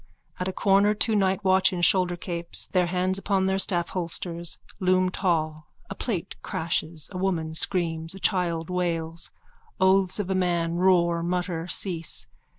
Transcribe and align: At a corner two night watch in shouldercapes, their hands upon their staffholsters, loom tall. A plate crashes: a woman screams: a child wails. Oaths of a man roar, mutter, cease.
At 0.39 0.47
a 0.47 0.51
corner 0.51 0.95
two 0.95 1.15
night 1.15 1.43
watch 1.43 1.71
in 1.71 1.81
shouldercapes, 1.81 2.71
their 2.71 2.87
hands 2.87 3.19
upon 3.19 3.45
their 3.45 3.59
staffholsters, 3.59 4.57
loom 4.79 5.11
tall. 5.11 5.67
A 5.91 5.93
plate 5.93 6.35
crashes: 6.41 7.07
a 7.13 7.19
woman 7.19 7.53
screams: 7.53 8.15
a 8.15 8.19
child 8.19 8.71
wails. 8.71 9.29
Oaths 9.79 10.19
of 10.19 10.31
a 10.31 10.33
man 10.33 10.77
roar, 10.77 11.21
mutter, 11.21 11.67
cease. 11.67 12.25